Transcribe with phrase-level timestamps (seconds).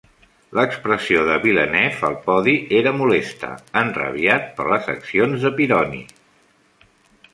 [0.59, 3.51] L'expressió de Villeneuve al podi era molesta,
[3.83, 6.03] enrabiat per les accions de Pironi.